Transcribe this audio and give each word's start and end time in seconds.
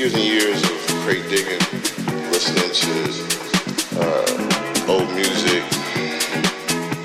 years 0.00 0.14
and 0.14 0.24
years 0.24 0.62
of 0.62 0.78
crate 1.04 1.28
digging, 1.28 1.60
listening 2.32 2.72
to 2.72 2.88
uh, 4.00 4.88
old 4.88 5.12
music, 5.12 5.60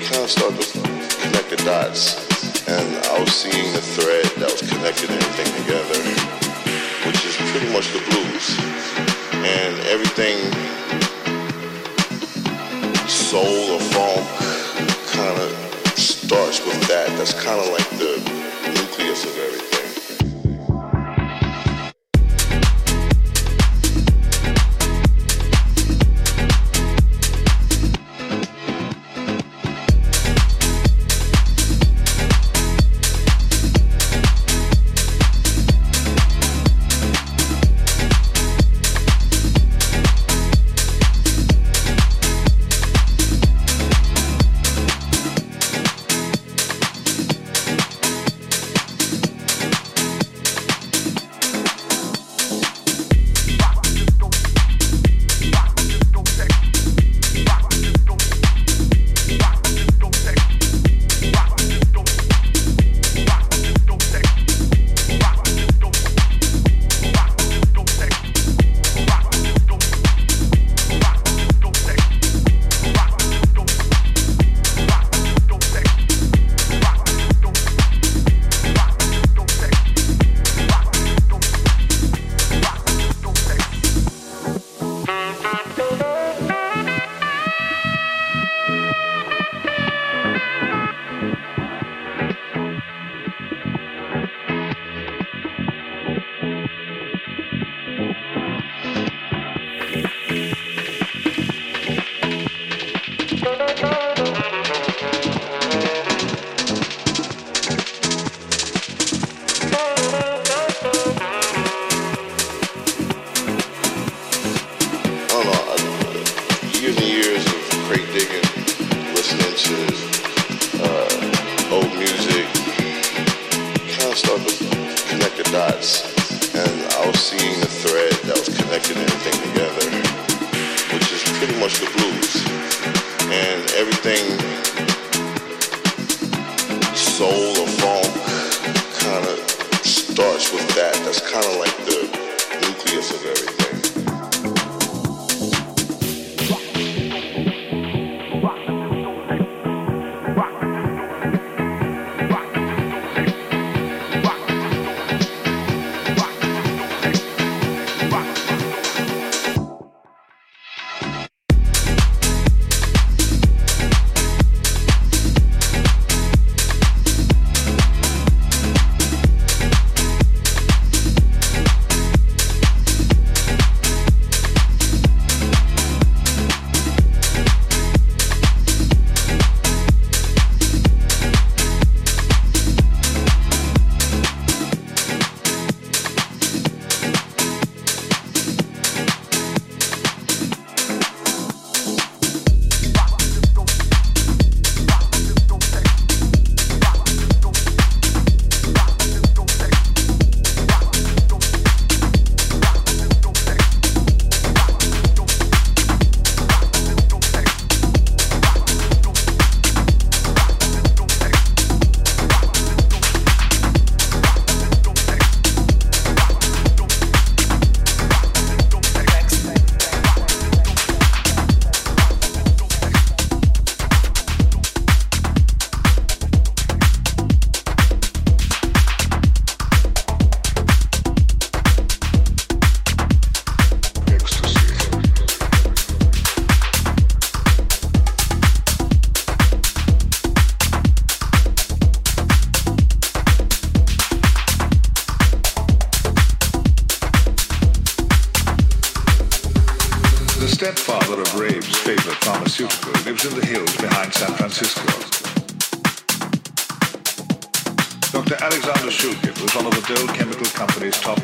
kind 0.00 0.24
of 0.24 0.30
started 0.30 0.62
to 0.62 0.80
connect 1.20 1.50
the 1.50 1.60
dots. 1.62 2.16
And 2.66 2.96
I 3.04 3.20
was 3.20 3.34
seeing 3.34 3.70
the 3.74 3.82
thread 3.82 4.24
that 4.40 4.48
was 4.50 4.64
connecting 4.64 5.10
everything 5.10 5.50
together, 5.60 6.00
which 7.04 7.20
is 7.28 7.36
pretty 7.52 7.70
much 7.70 7.92
the 7.92 8.00
blues. 8.08 8.56
And 9.44 9.76
everything 9.92 10.40
soul 13.06 13.76
or 13.76 13.80
funk 13.92 14.24
kind 15.12 15.38
of 15.38 15.52
starts 15.98 16.64
with 16.64 16.80
that. 16.88 17.12
That's 17.18 17.34
kind 17.34 17.60
of 17.60 17.68
like 17.76 17.90
the 18.00 18.16
nucleus 18.72 19.26
of 19.26 19.36
everything. 19.36 19.65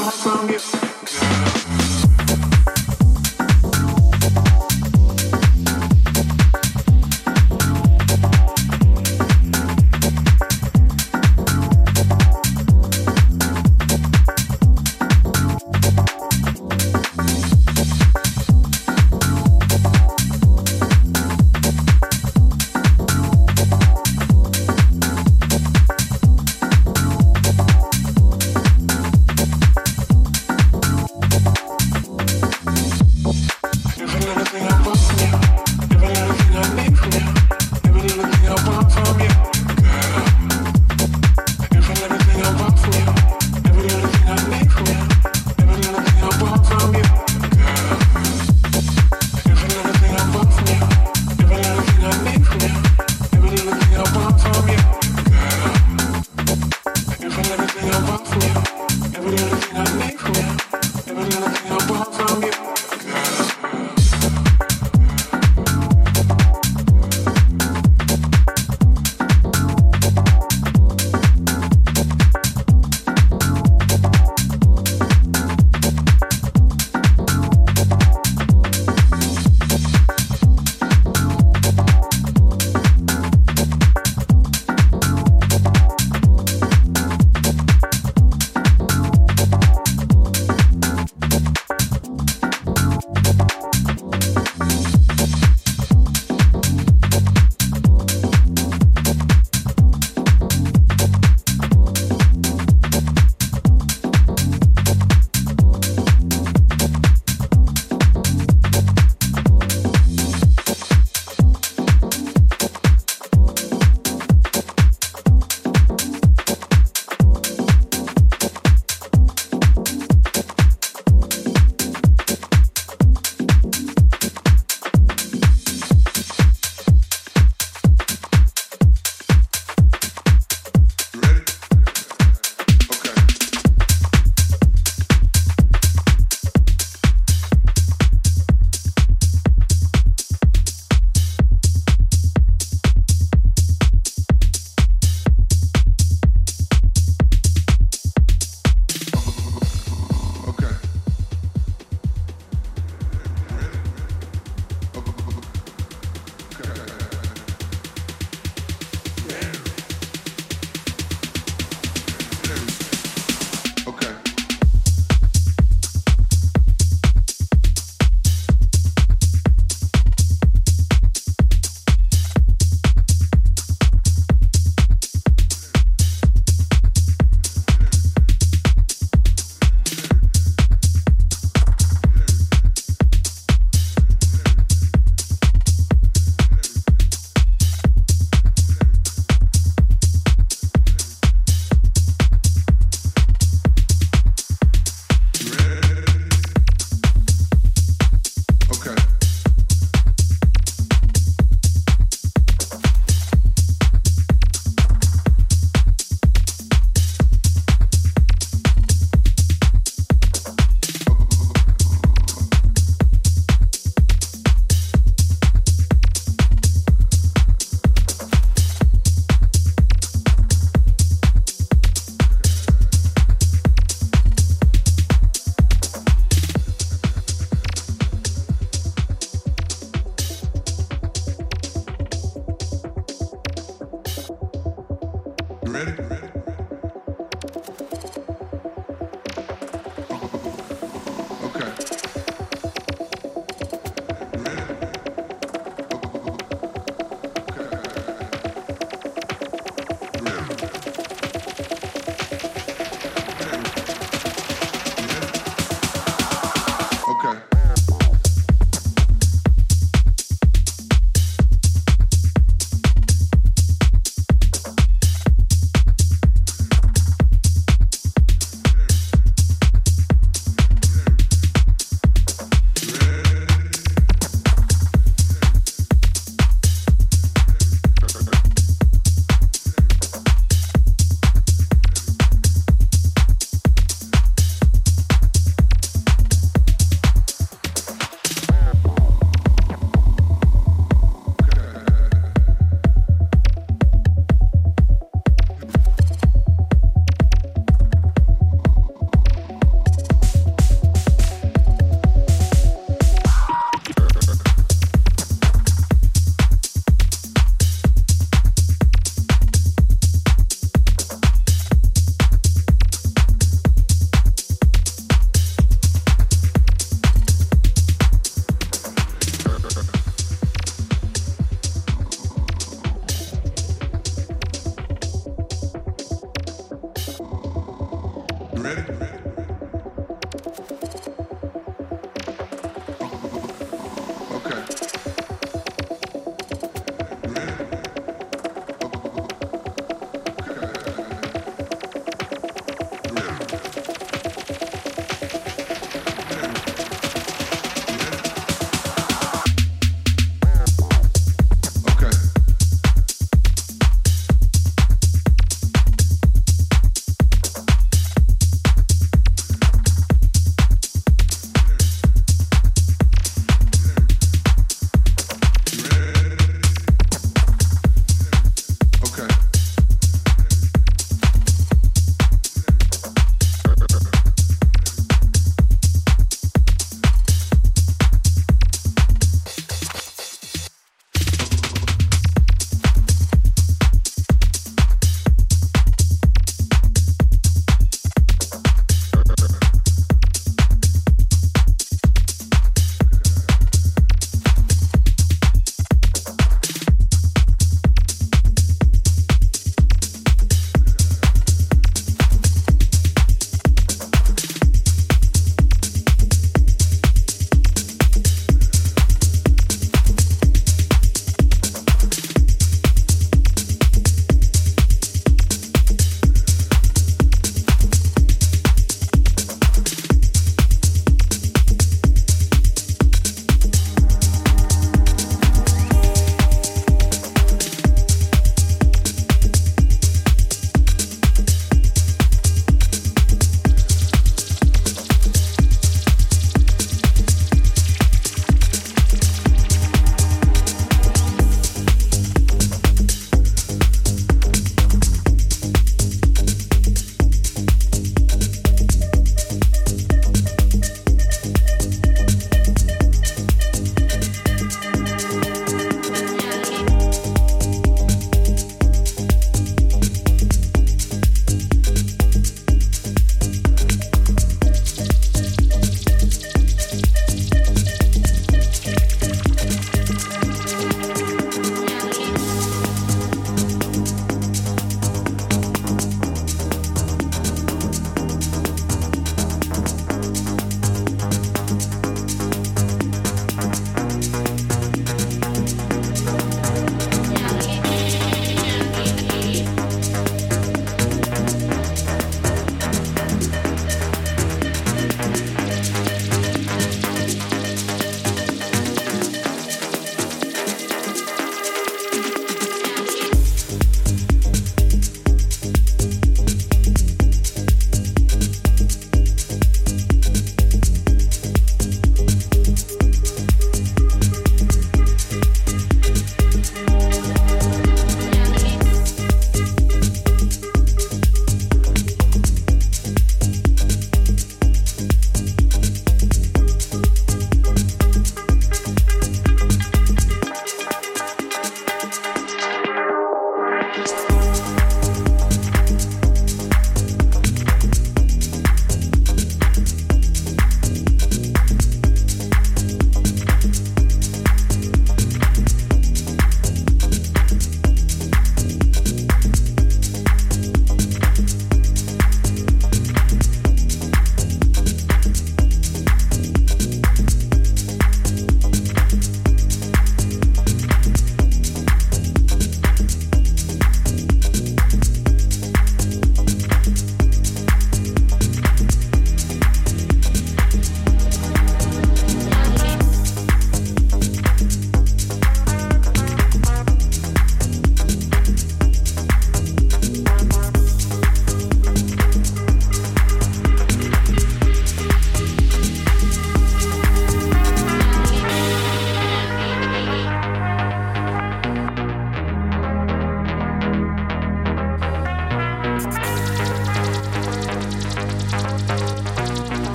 Awesome 0.00 0.46
music, 0.46 0.80
girl. 0.80 1.57